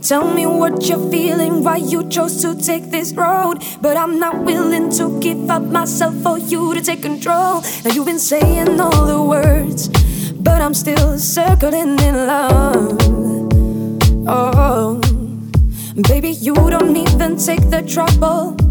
tell 0.00 0.32
me 0.32 0.46
what 0.46 0.88
you're 0.88 1.10
feeling, 1.10 1.64
why 1.64 1.76
you 1.76 2.08
chose 2.08 2.42
to 2.42 2.54
take 2.54 2.90
this 2.90 3.12
road. 3.12 3.64
But 3.80 3.96
I'm 3.96 4.18
not 4.18 4.44
willing 4.44 4.90
to 4.98 5.18
give 5.20 5.50
up 5.50 5.62
myself 5.62 6.14
for 6.22 6.38
you 6.38 6.74
to 6.74 6.80
take 6.80 7.02
control. 7.02 7.62
Now 7.84 7.90
you've 7.92 8.06
been 8.06 8.18
saying 8.18 8.80
all 8.80 9.06
the 9.06 9.22
words, 9.22 9.88
but 10.32 10.60
I'm 10.60 10.74
still 10.74 11.18
circling 11.18 11.98
in 12.00 12.14
love. 12.26 12.98
Oh, 14.26 15.00
baby, 16.08 16.30
you 16.30 16.54
don't 16.54 16.96
even 16.96 17.36
take 17.36 17.70
the 17.70 17.82
trouble 17.82 18.67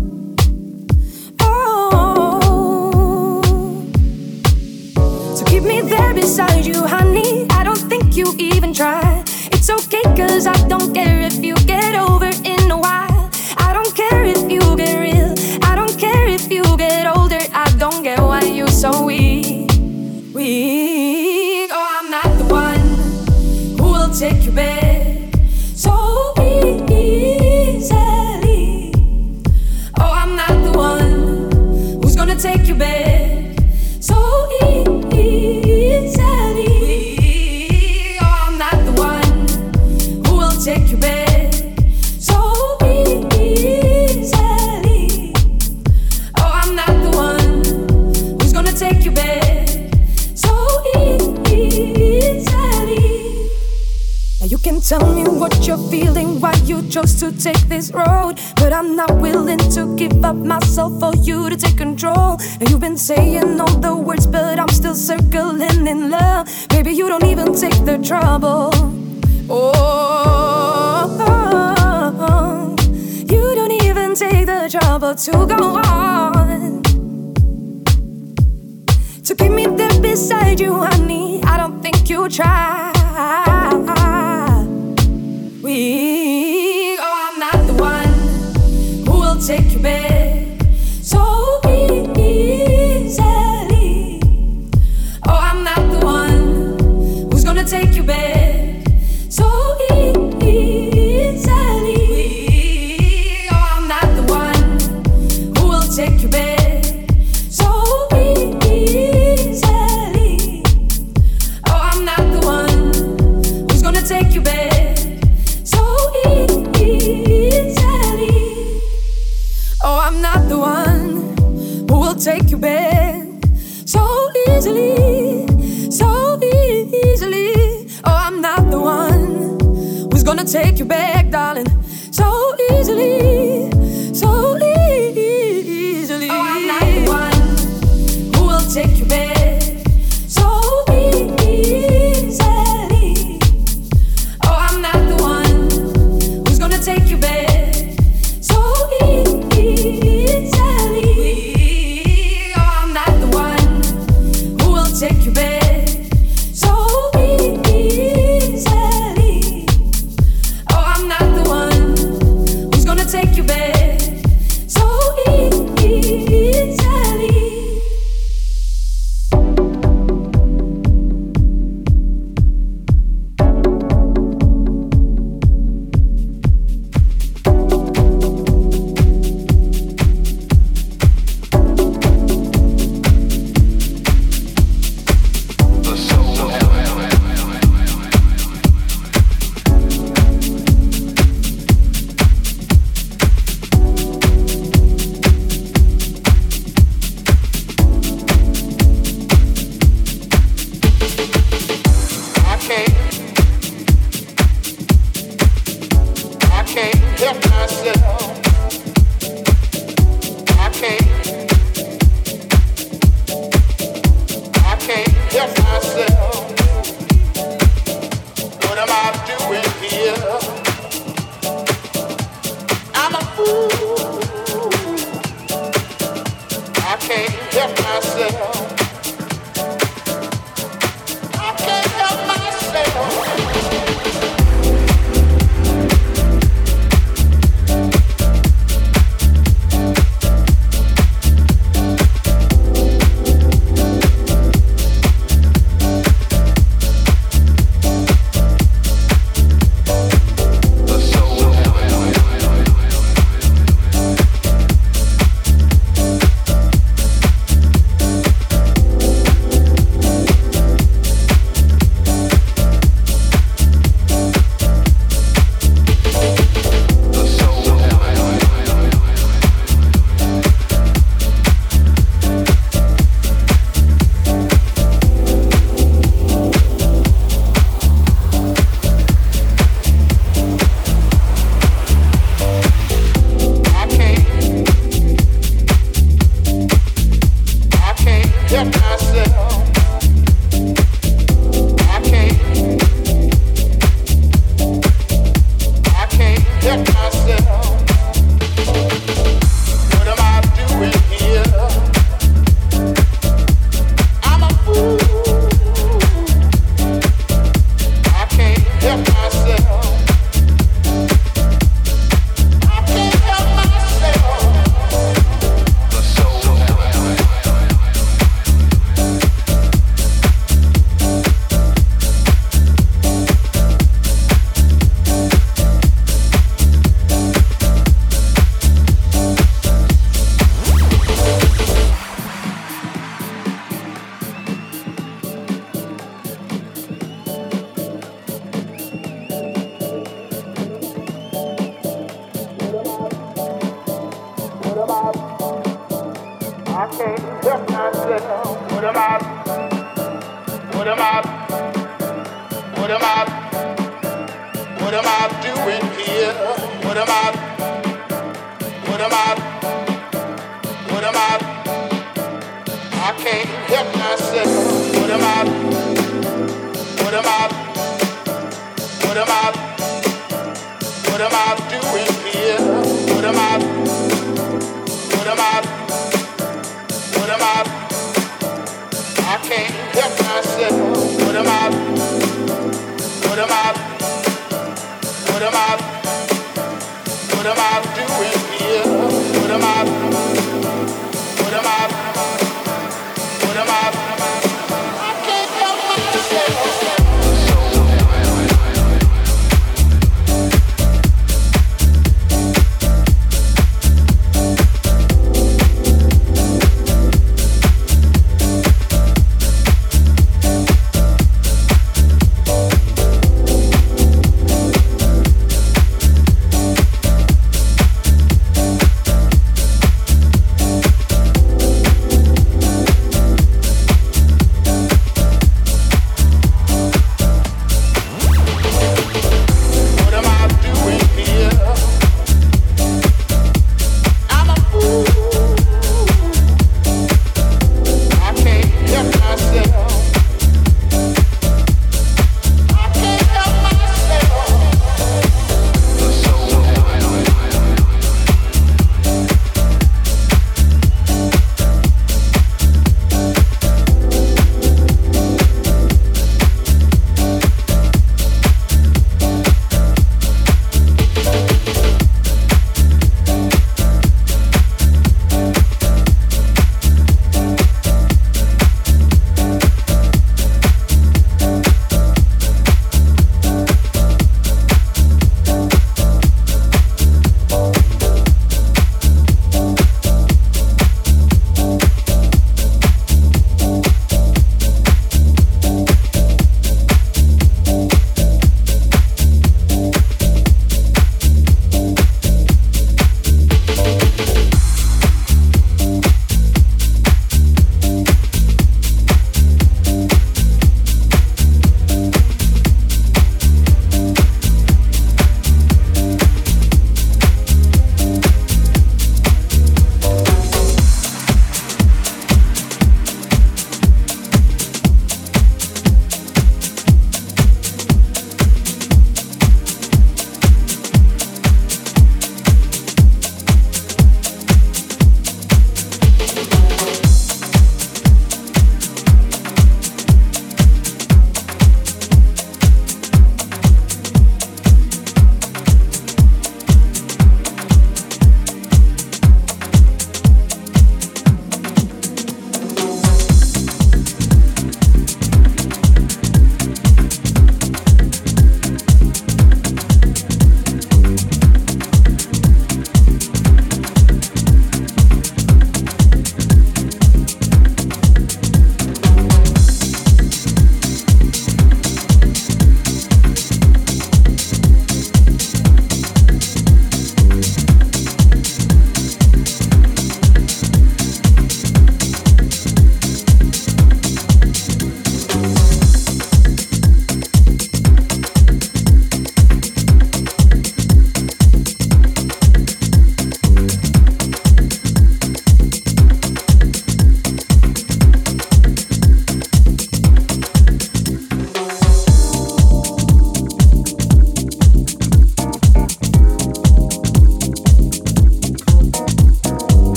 up 60.28 60.36
myself 60.36 61.00
for 61.00 61.16
you 61.24 61.50
to 61.50 61.56
take. 61.56 61.67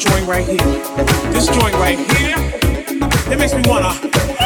joint 0.00 0.26
right 0.26 0.46
here. 0.46 0.56
This 1.30 1.46
joint 1.46 1.74
right 1.74 1.98
here, 2.16 2.36
it 3.30 3.38
makes 3.38 3.52
me 3.52 3.62
wanna 3.66 4.39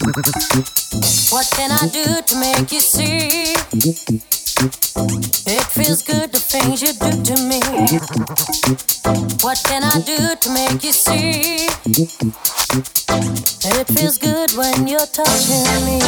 What 0.00 1.46
can 1.56 1.70
I 1.70 1.86
do 1.92 2.22
to 2.22 2.36
make 2.40 2.72
you 2.72 2.80
see? 2.80 3.52
It 5.46 5.64
feels 5.66 6.00
good 6.00 6.32
the 6.32 6.38
things 6.38 6.80
you 6.80 6.94
do 6.94 7.10
to 7.22 7.36
me. 7.44 7.60
What 9.42 9.62
can 9.66 9.84
I 9.84 10.00
do 10.00 10.34
to 10.40 10.50
make 10.54 10.82
you 10.82 10.92
see? 10.92 11.68
It 13.68 13.86
feels 13.88 14.16
good 14.16 14.52
when 14.52 14.88
you're 14.88 15.00
touching 15.00 15.84
me. 15.84 16.00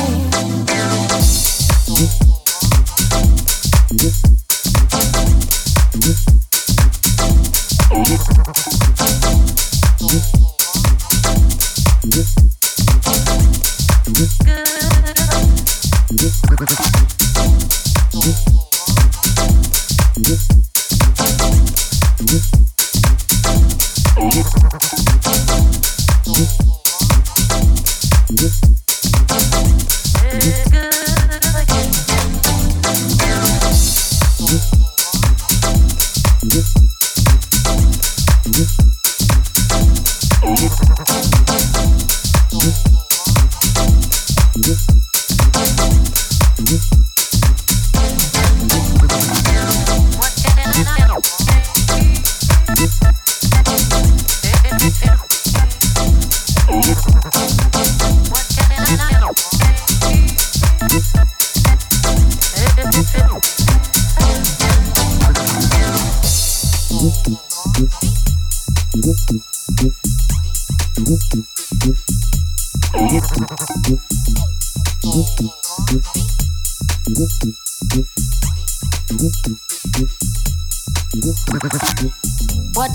What 73.13 73.21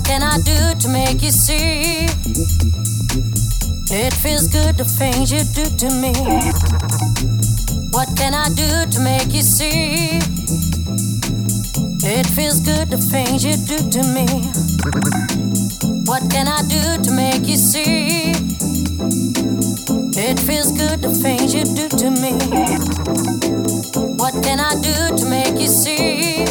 can 0.04 0.24
I 0.24 0.38
do 0.42 0.74
to 0.80 0.88
make 0.88 1.22
you 1.22 1.30
see? 1.30 2.06
It 3.94 4.12
feels 4.12 4.48
good 4.48 4.76
the 4.76 4.84
things 4.84 5.30
you 5.30 5.44
do 5.54 5.70
to 5.76 5.88
me. 5.94 6.12
What 7.92 8.08
can 8.16 8.34
I 8.34 8.48
do 8.48 8.90
to 8.90 9.00
make 9.00 9.32
you 9.32 9.42
see? 9.42 10.18
It 12.04 12.26
feels 12.26 12.60
good 12.60 12.90
the 12.90 12.98
things 12.98 13.44
you 13.44 13.56
do 13.68 13.78
to 13.88 14.02
me. 14.02 14.26
What 16.06 16.28
can 16.28 16.48
I 16.48 16.62
do 16.62 17.00
to 17.04 17.10
make 17.12 17.46
you 17.46 17.56
see? 17.56 18.18
It 20.20 20.40
feels 20.40 20.72
good 20.72 21.00
the 21.00 21.14
things 21.14 21.54
you 21.54 21.62
do 21.62 21.88
to 21.88 22.10
me. 22.10 22.32
What 24.16 24.34
can 24.42 24.58
I 24.58 24.74
do 24.82 25.16
to 25.16 25.24
make 25.30 25.60
you 25.60 25.68
see? 25.68 26.42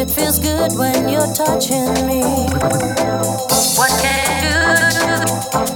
It 0.00 0.08
feels 0.10 0.38
good 0.38 0.72
when 0.78 1.10
you're 1.10 1.32
touching 1.34 1.92
me. 2.06 2.22
What 3.76 3.90
can 4.00 4.54
I 4.56 5.66
do? 5.66 5.69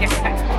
Yeah. 0.00 0.53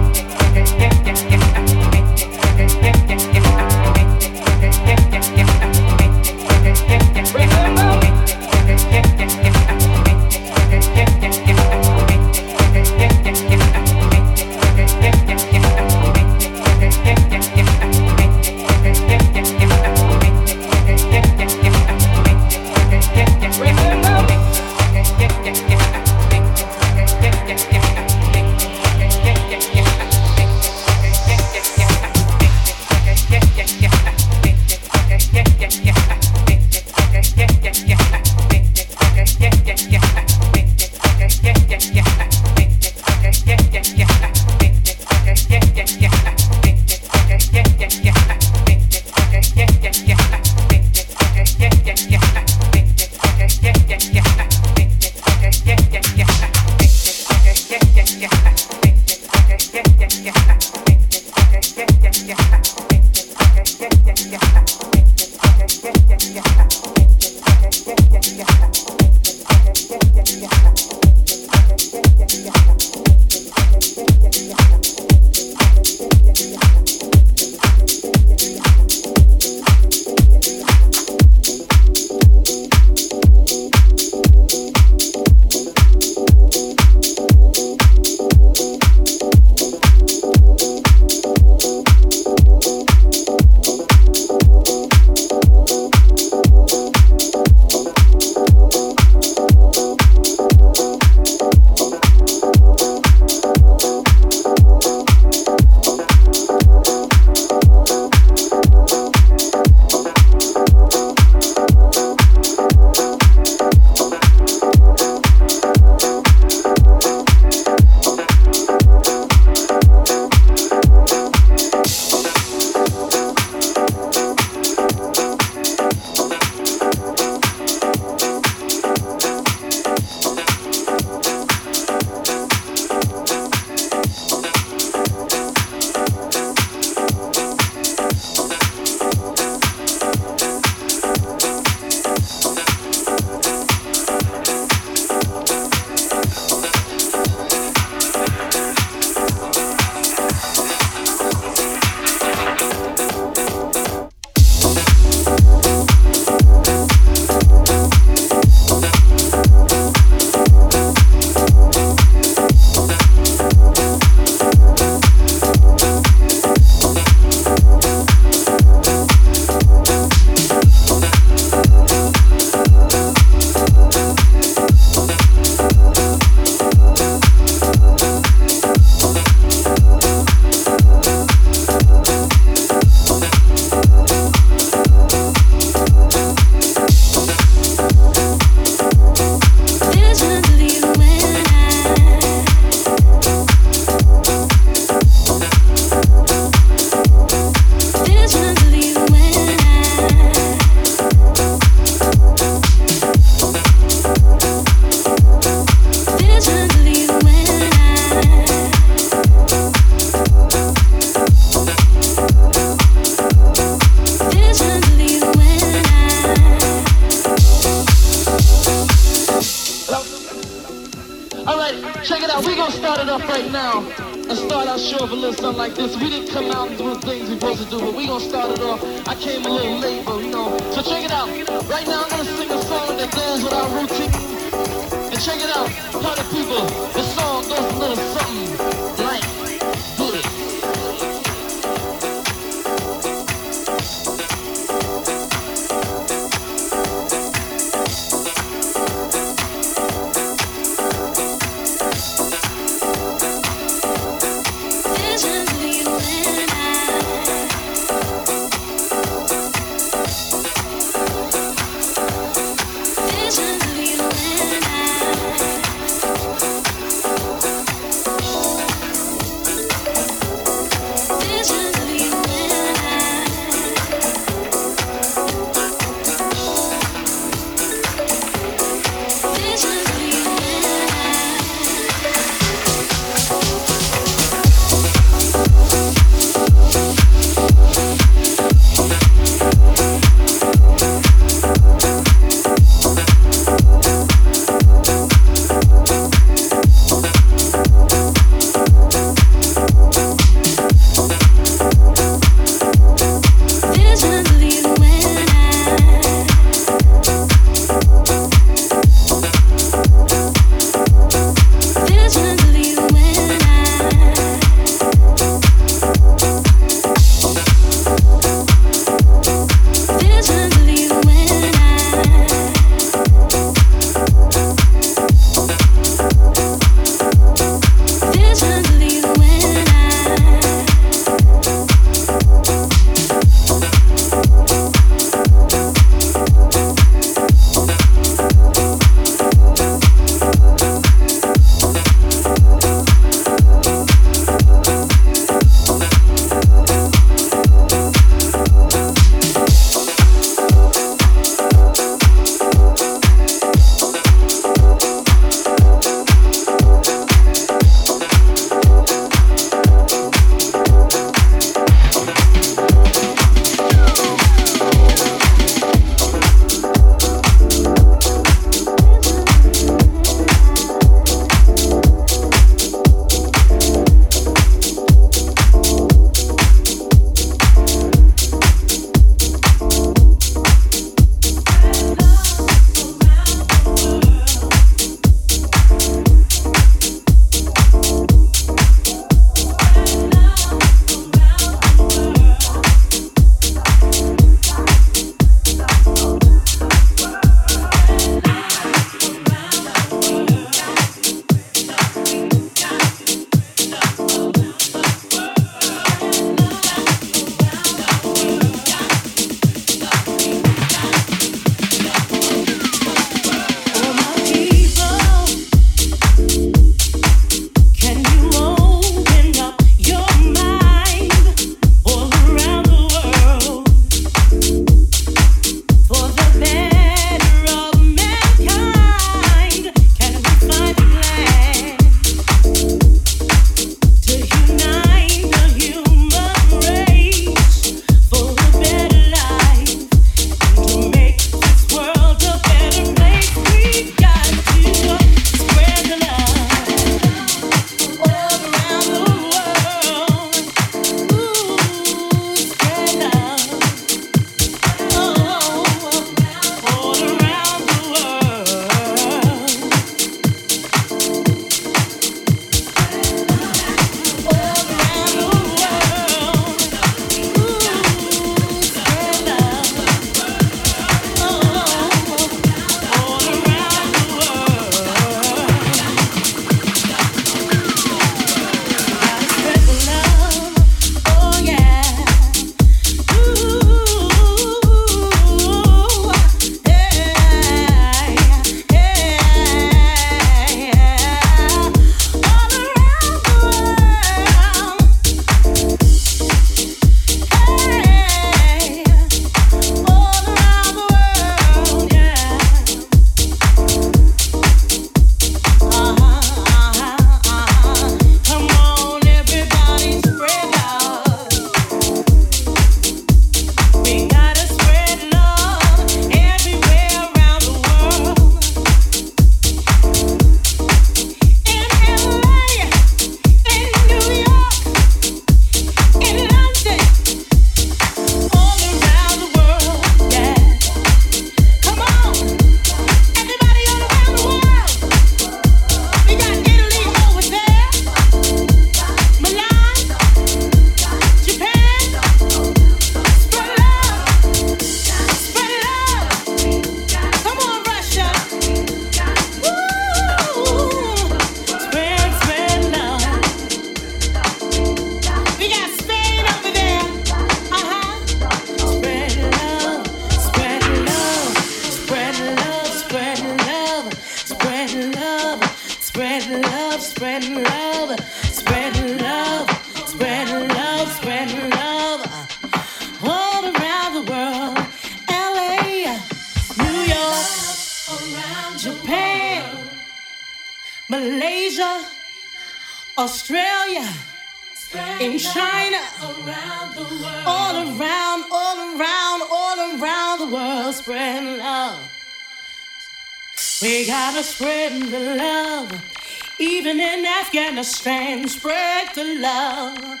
Love. 599.22 600.00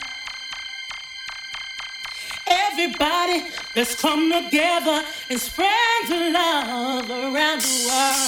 Everybody, 2.46 3.44
let's 3.76 3.94
come 4.00 4.32
together 4.32 5.04
and 5.30 5.40
spread 5.40 6.08
the 6.08 6.30
love 6.30 7.08
around 7.08 7.60
the 7.62 7.86
world. 7.88 8.21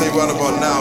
say 0.00 0.08
right 0.16 0.30
about 0.30 0.58
now. 0.60 0.79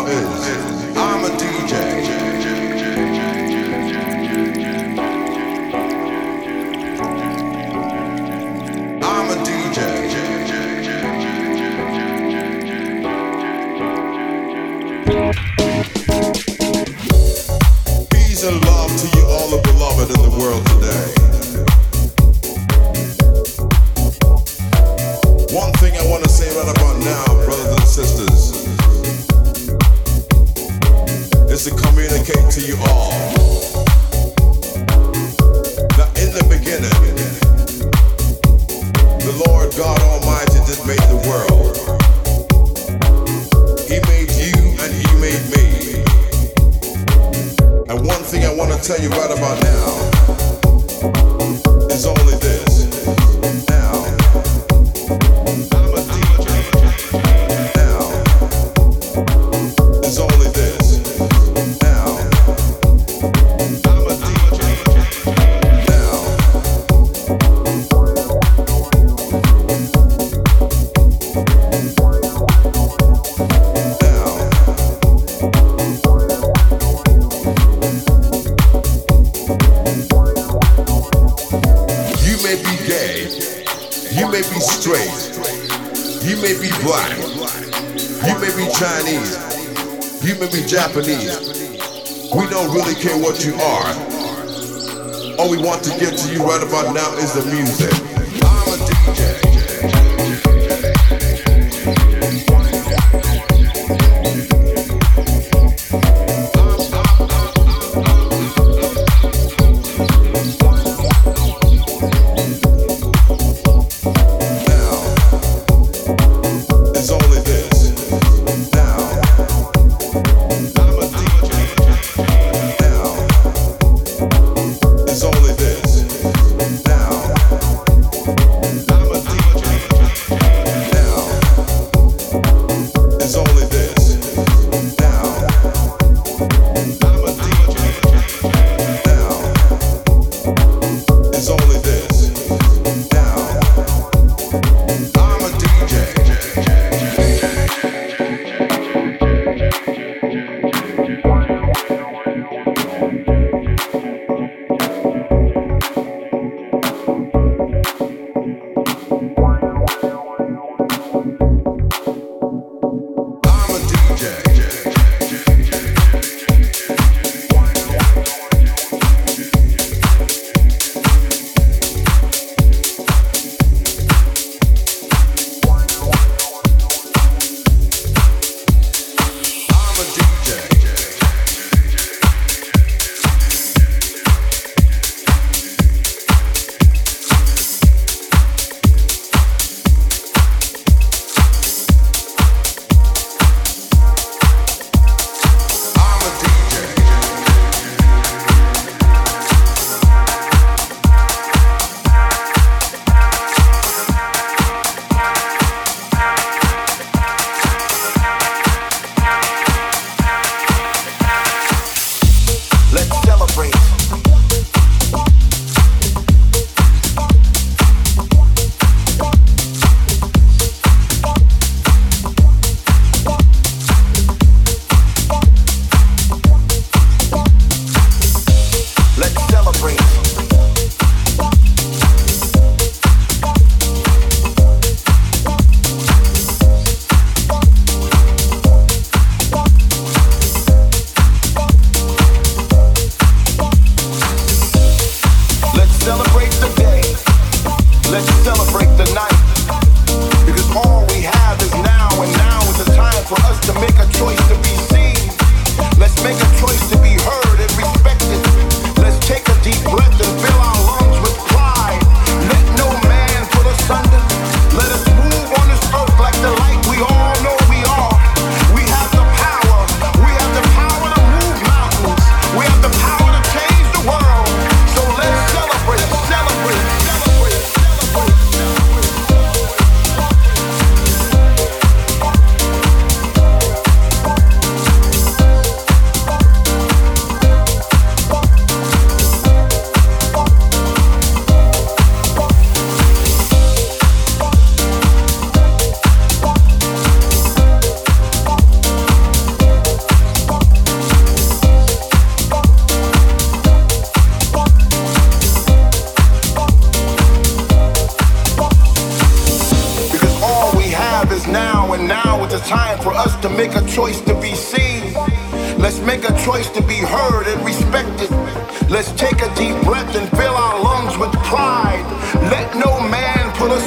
One 323.62 323.72
on 323.72 323.80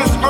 in 0.00 0.06
a 0.06 0.27